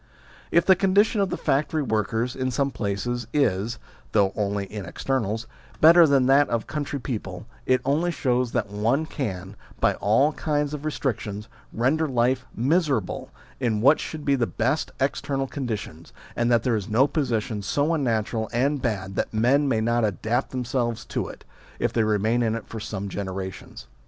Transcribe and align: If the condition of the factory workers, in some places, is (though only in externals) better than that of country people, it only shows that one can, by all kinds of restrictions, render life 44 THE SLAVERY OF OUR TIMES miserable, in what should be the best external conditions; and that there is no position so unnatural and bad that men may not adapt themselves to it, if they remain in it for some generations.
If 0.49 0.65
the 0.65 0.75
condition 0.75 1.21
of 1.21 1.29
the 1.29 1.37
factory 1.37 1.83
workers, 1.83 2.35
in 2.35 2.49
some 2.49 2.71
places, 2.71 3.27
is 3.33 3.77
(though 4.13 4.33
only 4.35 4.65
in 4.65 4.83
externals) 4.83 5.45
better 5.79 6.07
than 6.07 6.25
that 6.25 6.49
of 6.49 6.65
country 6.65 6.97
people, 6.99 7.45
it 7.67 7.81
only 7.85 8.09
shows 8.09 8.51
that 8.53 8.71
one 8.71 9.05
can, 9.05 9.55
by 9.79 9.93
all 9.93 10.33
kinds 10.33 10.73
of 10.73 10.85
restrictions, 10.85 11.47
render 11.71 12.07
life 12.07 12.47
44 12.49 12.49
THE 12.49 12.49
SLAVERY 12.49 12.57
OF 12.57 12.59
OUR 12.63 12.65
TIMES 12.65 12.69
miserable, 12.71 13.29
in 13.59 13.81
what 13.81 13.99
should 13.99 14.25
be 14.25 14.33
the 14.35 14.47
best 14.47 14.91
external 14.99 15.45
conditions; 15.45 16.13
and 16.35 16.51
that 16.51 16.63
there 16.63 16.75
is 16.75 16.89
no 16.89 17.05
position 17.05 17.61
so 17.61 17.93
unnatural 17.93 18.49
and 18.51 18.81
bad 18.81 19.13
that 19.17 19.31
men 19.31 19.67
may 19.69 19.81
not 19.81 20.03
adapt 20.03 20.49
themselves 20.49 21.05
to 21.05 21.27
it, 21.27 21.45
if 21.77 21.93
they 21.93 22.01
remain 22.03 22.41
in 22.41 22.55
it 22.55 22.67
for 22.67 22.79
some 22.79 23.07
generations. 23.07 23.85